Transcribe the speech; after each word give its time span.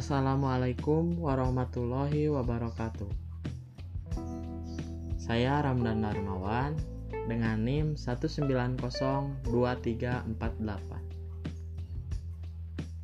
Assalamualaikum 0.00 1.20
warahmatullahi 1.20 2.32
wabarakatuh. 2.32 3.12
Saya 5.20 5.60
Ramdan 5.60 6.00
Darmawan 6.00 6.72
dengan 7.28 7.60
NIM 7.60 8.00
1902348. 8.00 9.44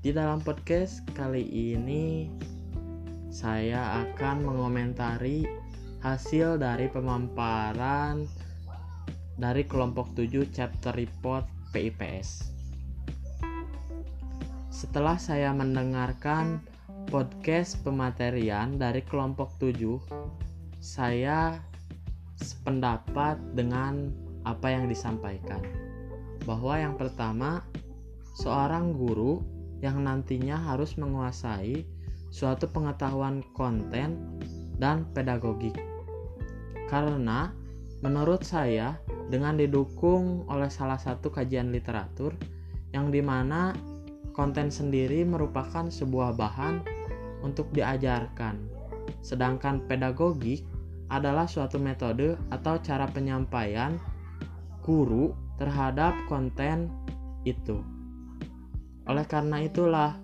Di 0.01 0.09
dalam 0.09 0.41
podcast 0.41 1.05
kali 1.13 1.45
ini 1.45 2.33
saya 3.29 4.01
akan 4.01 4.49
mengomentari 4.49 5.45
hasil 6.01 6.57
dari 6.57 6.89
pemaparan 6.89 8.25
dari 9.37 9.69
kelompok 9.69 10.17
7 10.17 10.49
chapter 10.49 10.97
report 10.97 11.45
PIPS. 11.77 12.57
Setelah 14.73 15.21
saya 15.21 15.53
mendengarkan 15.53 16.73
podcast 17.07 17.79
pematerian 17.87 18.83
dari 18.83 18.99
kelompok 19.07 19.55
7, 19.63 19.79
saya 20.83 21.55
sependapat 22.35 23.39
dengan 23.55 24.11
apa 24.43 24.75
yang 24.75 24.91
disampaikan. 24.91 25.63
Bahwa 26.43 26.75
yang 26.75 26.99
pertama, 26.99 27.63
seorang 28.43 28.91
guru 28.91 29.39
yang 29.79 30.03
nantinya 30.03 30.59
harus 30.59 30.99
menguasai 30.99 31.87
suatu 32.35 32.67
pengetahuan 32.75 33.47
konten 33.55 34.19
dan 34.83 35.07
pedagogik. 35.15 35.79
Karena 36.91 37.55
menurut 38.03 38.43
saya 38.43 38.99
dengan 39.31 39.55
didukung 39.55 40.43
oleh 40.51 40.71
salah 40.71 40.99
satu 40.99 41.31
kajian 41.31 41.71
literatur 41.71 42.35
yang 42.91 43.15
di 43.15 43.23
mana 43.23 43.75
konten 44.35 44.69
sendiri 44.69 45.23
merupakan 45.23 45.89
sebuah 45.89 46.37
bahan 46.37 46.96
untuk 47.41 47.69
diajarkan. 47.73 48.57
Sedangkan 49.21 49.85
pedagogik 49.85 50.63
adalah 51.11 51.47
suatu 51.47 51.79
metode 51.79 52.35
atau 52.51 52.79
cara 52.83 53.07
penyampaian 53.07 53.95
guru 54.83 55.35
terhadap 55.59 56.15
konten 56.31 56.91
itu. 57.47 57.83
Oleh 59.07 59.27
karena 59.27 59.63
itulah, 59.63 60.19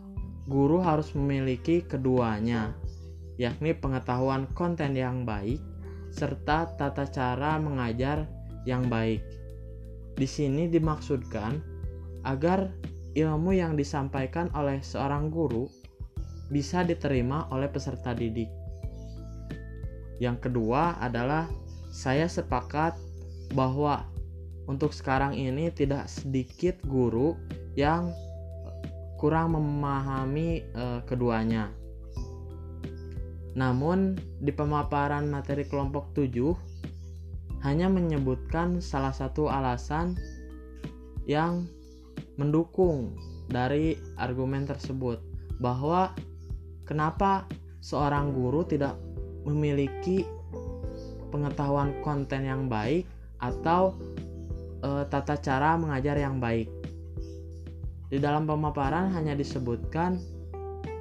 guru 0.51 0.83
harus 0.83 1.15
memiliki 1.15 1.87
keduanya, 1.87 2.75
yakni 3.39 3.75
pengetahuan 3.79 4.51
konten 4.59 4.99
yang 4.99 5.23
baik 5.23 5.63
serta 6.13 6.69
tata 6.77 7.09
cara 7.09 7.57
mengajar 7.57 8.29
yang 8.69 8.87
baik. 8.91 9.23
Di 10.19 10.29
sini 10.29 10.69
dimaksudkan 10.69 11.63
agar 12.27 12.69
ilmu 13.17 13.57
yang 13.57 13.75
disampaikan 13.75 14.53
oleh 14.53 14.79
seorang 14.85 15.33
guru 15.33 15.67
bisa 16.53 16.85
diterima 16.85 17.49
oleh 17.49 17.73
peserta 17.73 18.13
didik. 18.13 18.53
Yang 20.21 20.49
kedua 20.49 21.01
adalah 21.01 21.49
saya 21.89 22.29
sepakat 22.29 22.95
bahwa 23.57 24.05
untuk 24.69 24.93
sekarang 24.93 25.35
ini 25.35 25.73
tidak 25.73 26.07
sedikit 26.07 26.79
guru 26.85 27.35
yang 27.75 28.13
kurang 29.17 29.57
memahami 29.57 30.63
eh, 30.63 31.01
keduanya. 31.09 31.73
Namun 33.53 34.17
di 34.41 34.53
pemaparan 34.53 35.29
materi 35.29 35.65
kelompok 35.69 36.13
7 36.17 37.63
hanya 37.63 37.87
menyebutkan 37.87 38.83
salah 38.83 39.15
satu 39.15 39.47
alasan 39.47 40.19
yang 41.29 41.69
mendukung 42.35 43.15
dari 43.47 43.95
argumen 44.19 44.67
tersebut 44.67 45.21
bahwa 45.63 46.11
Kenapa 46.93 47.49
seorang 47.81 48.37
guru 48.37 48.69
tidak 48.69 49.01
memiliki 49.49 50.29
pengetahuan 51.33 51.97
konten 52.05 52.45
yang 52.45 52.69
baik 52.69 53.09
atau 53.41 53.97
e, 54.85 55.01
tata 55.09 55.41
cara 55.41 55.81
mengajar 55.81 56.21
yang 56.21 56.37
baik? 56.37 56.69
Di 58.13 58.21
dalam 58.21 58.45
pemaparan 58.45 59.09
hanya 59.17 59.33
disebutkan 59.33 60.21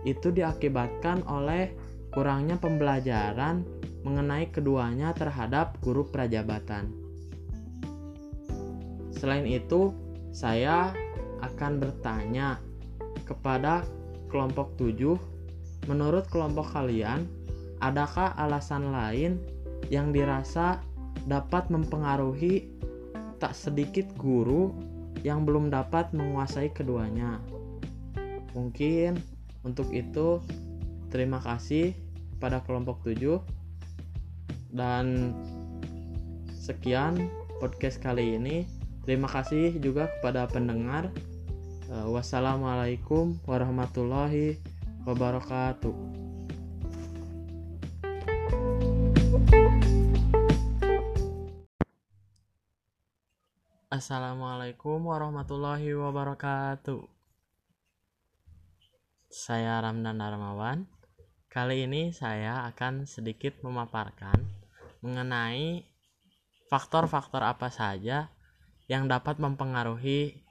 itu 0.08 0.32
diakibatkan 0.32 1.28
oleh 1.28 1.76
kurangnya 2.16 2.56
pembelajaran 2.56 3.68
mengenai 4.08 4.48
keduanya 4.48 5.12
terhadap 5.12 5.76
guru 5.84 6.08
prajabatan. 6.08 6.88
Selain 9.12 9.44
itu, 9.44 9.92
saya 10.32 10.96
akan 11.44 11.84
bertanya 11.84 12.64
kepada 13.28 13.84
kelompok 14.32 14.80
7 14.80 15.41
Menurut 15.90 16.30
kelompok 16.30 16.78
kalian, 16.78 17.26
adakah 17.82 18.38
alasan 18.38 18.94
lain 18.94 19.42
yang 19.90 20.14
dirasa 20.14 20.78
dapat 21.26 21.70
mempengaruhi 21.74 22.70
tak 23.42 23.58
sedikit 23.58 24.06
guru 24.18 24.70
yang 25.26 25.46
belum 25.46 25.74
dapat 25.74 26.14
menguasai 26.14 26.70
keduanya? 26.70 27.42
Mungkin 28.54 29.18
untuk 29.66 29.90
itu 29.90 30.42
terima 31.10 31.42
kasih 31.42 31.98
pada 32.38 32.62
kelompok 32.66 33.02
7 33.06 33.42
dan 34.74 35.36
sekian 36.54 37.30
podcast 37.62 37.98
kali 38.02 38.38
ini. 38.38 38.66
Terima 39.06 39.26
kasih 39.26 39.82
juga 39.82 40.10
kepada 40.18 40.46
pendengar. 40.46 41.10
Eh, 41.90 42.08
wassalamualaikum 42.08 43.38
warahmatullahi 43.50 44.58
wabarakatuh. 44.58 44.71
Assalamualaikum 53.90 55.02
warahmatullahi 55.10 55.98
wabarakatuh. 55.98 57.02
Saya 59.26 59.82
Ramdan 59.82 60.22
Darmawan. 60.22 60.86
Kali 61.50 61.90
ini 61.90 62.14
saya 62.14 62.70
akan 62.70 63.10
sedikit 63.10 63.58
memaparkan 63.66 64.38
mengenai 65.02 65.82
faktor-faktor 66.70 67.42
apa 67.42 67.74
saja 67.74 68.30
yang 68.86 69.10
dapat 69.10 69.42
mempengaruhi 69.42 70.46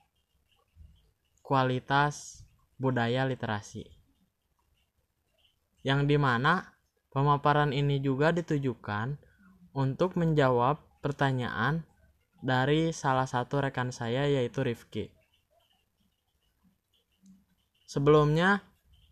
kualitas 1.39 2.43
budaya 2.83 3.23
literasi 3.31 4.00
yang 5.87 6.05
di 6.05 6.21
mana 6.21 6.77
pemaparan 7.11 7.73
ini 7.73 7.99
juga 8.01 8.31
ditujukan 8.31 9.17
untuk 9.75 10.19
menjawab 10.19 10.81
pertanyaan 11.01 11.85
dari 12.41 12.93
salah 12.93 13.29
satu 13.29 13.61
rekan 13.61 13.93
saya 13.93 14.25
yaitu 14.27 14.65
Rifki. 14.65 15.13
Sebelumnya, 17.91 18.63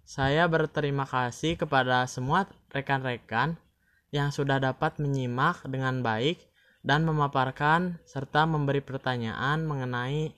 saya 0.09 0.49
berterima 0.49 1.05
kasih 1.05 1.61
kepada 1.61 2.07
semua 2.09 2.49
rekan-rekan 2.73 3.61
yang 4.09 4.33
sudah 4.33 4.57
dapat 4.57 4.97
menyimak 4.97 5.61
dengan 5.69 6.01
baik 6.01 6.41
dan 6.81 7.05
memaparkan 7.05 8.01
serta 8.09 8.49
memberi 8.49 8.81
pertanyaan 8.81 9.67
mengenai 9.69 10.33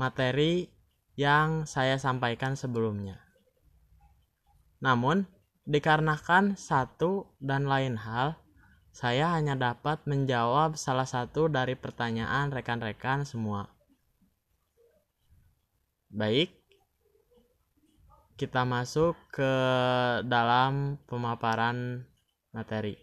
materi 0.00 0.72
yang 1.14 1.68
saya 1.68 2.00
sampaikan 2.00 2.56
sebelumnya. 2.56 3.20
Namun, 4.82 5.28
Dikarenakan 5.62 6.58
satu 6.58 7.38
dan 7.38 7.70
lain 7.70 7.94
hal, 7.94 8.34
saya 8.90 9.30
hanya 9.38 9.54
dapat 9.54 10.02
menjawab 10.10 10.74
salah 10.74 11.06
satu 11.06 11.46
dari 11.46 11.78
pertanyaan 11.78 12.50
rekan-rekan 12.50 13.22
semua. 13.22 13.70
Baik, 16.10 16.50
kita 18.34 18.66
masuk 18.66 19.14
ke 19.30 19.54
dalam 20.26 20.98
pemaparan 21.06 22.10
materi. 22.50 22.98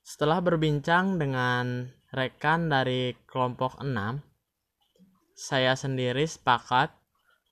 Setelah 0.00 0.40
berbincang 0.40 1.20
dengan 1.20 1.92
rekan 2.08 2.72
dari 2.72 3.12
kelompok 3.28 3.84
6, 3.84 4.24
saya 5.36 5.76
sendiri 5.76 6.24
sepakat 6.24 6.88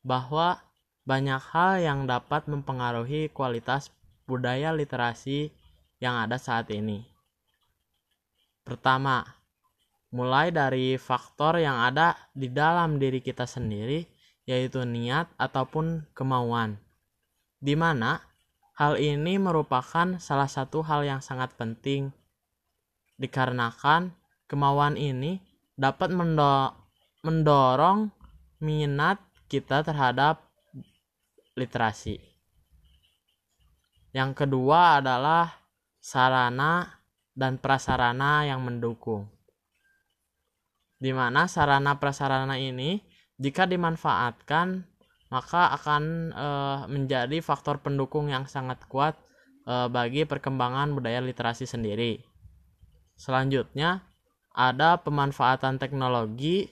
bahwa 0.01 0.65
banyak 1.05 1.41
hal 1.53 1.81
yang 1.85 2.01
dapat 2.09 2.49
mempengaruhi 2.49 3.29
kualitas 3.29 3.93
budaya 4.25 4.73
literasi 4.73 5.53
yang 6.01 6.17
ada 6.17 6.41
saat 6.41 6.73
ini. 6.73 7.05
Pertama, 8.65 9.21
mulai 10.09 10.49
dari 10.49 10.97
faktor 10.97 11.61
yang 11.61 11.77
ada 11.77 12.17
di 12.33 12.49
dalam 12.49 12.97
diri 12.97 13.21
kita 13.21 13.45
sendiri, 13.45 14.09
yaitu 14.49 14.85
niat 14.89 15.29
ataupun 15.37 16.09
kemauan, 16.17 16.81
di 17.61 17.77
mana 17.77 18.25
hal 18.81 18.97
ini 18.97 19.37
merupakan 19.37 20.17
salah 20.17 20.49
satu 20.49 20.81
hal 20.81 21.05
yang 21.05 21.21
sangat 21.21 21.53
penting, 21.61 22.13
dikarenakan 23.21 24.17
kemauan 24.49 24.97
ini 24.97 25.45
dapat 25.77 26.09
mendorong 27.21 28.09
minat 28.65 29.21
kita 29.53 29.85
terhadap 29.85 30.41
literasi. 31.55 32.19
Yang 34.15 34.47
kedua 34.47 35.03
adalah 35.03 35.51
sarana 35.99 37.03
dan 37.35 37.59
prasarana 37.59 38.47
yang 38.47 38.63
mendukung. 38.63 39.27
Di 40.99 41.11
mana 41.11 41.51
sarana 41.51 41.99
prasarana 41.99 42.55
ini 42.55 43.03
jika 43.35 43.67
dimanfaatkan 43.67 44.87
maka 45.35 45.75
akan 45.75 46.31
e, 46.31 46.49
menjadi 46.95 47.43
faktor 47.43 47.83
pendukung 47.83 48.31
yang 48.31 48.47
sangat 48.47 48.79
kuat 48.87 49.19
e, 49.67 49.91
bagi 49.91 50.23
perkembangan 50.23 50.95
budaya 50.95 51.19
literasi 51.19 51.67
sendiri. 51.67 52.23
Selanjutnya 53.19 54.07
ada 54.55 54.95
pemanfaatan 55.03 55.83
teknologi 55.83 56.71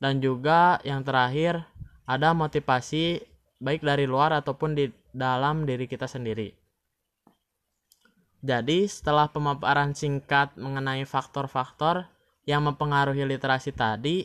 dan 0.00 0.24
juga 0.24 0.80
yang 0.80 1.04
terakhir 1.04 1.60
ada 2.08 2.32
motivasi 2.32 3.20
baik 3.60 3.84
dari 3.84 4.08
luar 4.08 4.32
ataupun 4.32 4.72
di 4.72 4.88
dalam 5.12 5.68
diri 5.68 5.84
kita 5.84 6.08
sendiri. 6.08 6.50
Jadi, 8.40 8.88
setelah 8.88 9.28
pemaparan 9.28 9.92
singkat 9.92 10.56
mengenai 10.56 11.04
faktor-faktor 11.04 12.08
yang 12.48 12.64
mempengaruhi 12.64 13.28
literasi 13.28 13.76
tadi, 13.76 14.24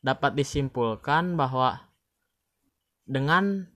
dapat 0.00 0.38
disimpulkan 0.38 1.34
bahwa 1.34 1.82
dengan 3.04 3.66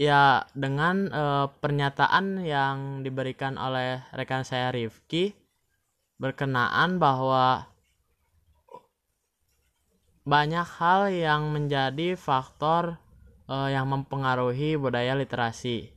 ya 0.00 0.48
dengan 0.56 1.06
e, 1.12 1.24
pernyataan 1.62 2.42
yang 2.42 3.06
diberikan 3.06 3.54
oleh 3.60 4.02
rekan 4.10 4.42
saya 4.42 4.74
Rifki 4.74 5.36
berkenaan 6.18 6.98
bahwa 6.98 7.70
banyak 10.22 10.66
hal 10.78 11.10
yang 11.10 11.50
menjadi 11.50 12.14
faktor 12.14 13.01
e, 13.46 13.56
yang 13.74 13.88
mempengaruhi 13.90 14.78
budaya 14.78 15.16
literasi 15.18 15.92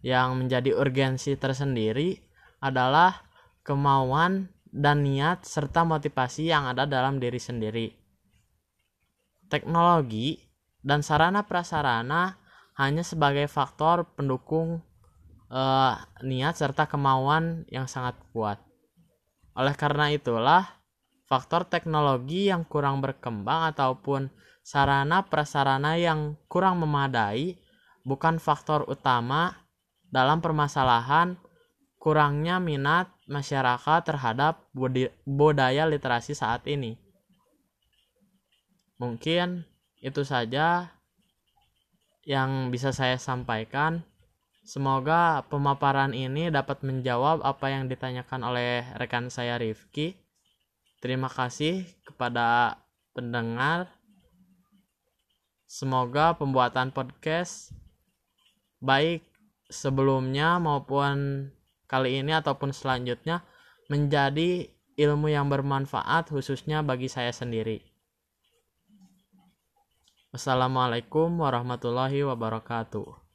yang 0.00 0.40
menjadi 0.40 0.72
urgensi 0.76 1.36
tersendiri 1.36 2.20
adalah 2.60 3.24
kemauan 3.64 4.48
dan 4.70 5.04
niat 5.04 5.44
serta 5.44 5.84
motivasi 5.84 6.48
yang 6.48 6.70
ada 6.70 6.86
dalam 6.88 7.20
diri 7.20 7.36
sendiri. 7.36 7.88
Teknologi 9.50 10.40
dan 10.80 11.04
sarana 11.04 11.44
prasarana 11.44 12.38
hanya 12.78 13.04
sebagai 13.04 13.44
faktor 13.50 14.08
pendukung 14.16 14.80
eh, 15.52 15.94
niat 16.24 16.54
serta 16.56 16.88
kemauan 16.88 17.68
yang 17.68 17.90
sangat 17.90 18.16
kuat. 18.32 18.62
Oleh 19.58 19.74
karena 19.74 20.08
itulah, 20.14 20.80
faktor 21.26 21.66
teknologi 21.66 22.48
yang 22.48 22.64
kurang 22.64 23.02
berkembang 23.02 23.74
ataupun 23.74 24.30
sarana 24.60 25.26
prasarana 25.26 25.96
yang 25.96 26.36
kurang 26.46 26.80
memadai 26.80 27.58
bukan 28.04 28.40
faktor 28.40 28.86
utama 28.88 29.56
dalam 30.10 30.42
permasalahan 30.42 31.38
kurangnya 32.00 32.56
minat 32.56 33.12
masyarakat 33.28 34.00
terhadap 34.08 34.64
budaya 35.28 35.84
literasi 35.84 36.32
saat 36.32 36.64
ini. 36.64 36.96
Mungkin 38.96 39.64
itu 40.00 40.24
saja 40.24 40.96
yang 42.24 42.72
bisa 42.72 42.92
saya 42.96 43.20
sampaikan. 43.20 44.04
Semoga 44.64 45.44
pemaparan 45.48 46.12
ini 46.12 46.48
dapat 46.52 46.84
menjawab 46.84 47.44
apa 47.44 47.72
yang 47.72 47.88
ditanyakan 47.88 48.44
oleh 48.44 48.84
rekan 48.96 49.32
saya 49.32 49.56
Rifki. 49.56 50.16
Terima 51.00 51.28
kasih 51.32 51.84
kepada 52.04 52.80
pendengar. 53.16 53.88
Semoga 55.70 56.34
pembuatan 56.34 56.90
podcast 56.90 57.70
baik 58.82 59.22
sebelumnya 59.70 60.58
maupun 60.58 61.46
kali 61.86 62.18
ini 62.18 62.34
ataupun 62.34 62.74
selanjutnya 62.74 63.46
menjadi 63.86 64.66
ilmu 64.98 65.30
yang 65.30 65.46
bermanfaat 65.46 66.34
khususnya 66.34 66.82
bagi 66.82 67.06
saya 67.06 67.30
sendiri. 67.30 67.86
Wassalamualaikum 70.34 71.38
warahmatullahi 71.38 72.26
wabarakatuh. 72.26 73.29